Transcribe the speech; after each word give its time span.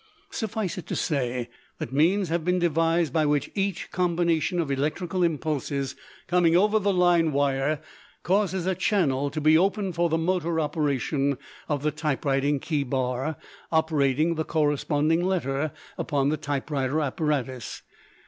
Suffice 0.31 0.79
it 0.79 0.87
to 0.87 0.95
say 0.95 1.47
that 1.77 1.93
means 1.93 2.29
have 2.29 2.43
been 2.43 2.57
devised 2.57 3.13
by 3.13 3.23
which 3.23 3.51
each 3.53 3.91
combination 3.91 4.57
of 4.59 4.71
electrical 4.71 5.21
impulses 5.21 5.95
coming 6.25 6.57
over 6.57 6.79
the 6.79 6.91
line 6.91 7.31
wire 7.31 7.79
causes 8.23 8.65
a 8.65 8.73
channel 8.73 9.29
to 9.29 9.39
be 9.39 9.55
opened 9.55 9.93
for 9.93 10.09
the 10.09 10.17
motor 10.17 10.59
operation 10.59 11.37
of 11.69 11.83
the 11.83 11.91
typewriting 11.91 12.59
key 12.59 12.83
bar 12.83 13.37
operating 13.71 14.33
the 14.33 14.43
corresponding 14.43 15.23
letter 15.23 15.71
upon 15.99 16.29
the 16.29 16.37
typewriter 16.37 16.99
apparatus. 16.99 17.83